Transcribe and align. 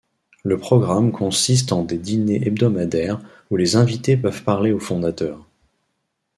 Le 0.43 0.57
programme 0.57 1.11
consiste 1.11 1.71
en 1.73 1.83
des 1.83 1.99
diners 1.99 2.41
hebdomadaires 2.47 3.21
où 3.51 3.55
les 3.55 3.75
invités 3.75 4.17
peuvent 4.17 4.43
parler 4.43 4.71
aux 4.71 4.79
fondateurs. 4.79 5.45